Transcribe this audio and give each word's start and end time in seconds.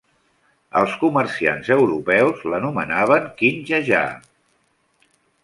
Els 0.79 0.95
comerciants 1.01 1.69
europeus 1.75 2.41
l'anomenaven 2.53 3.29
King 3.43 3.61
Jaja. 3.71 4.03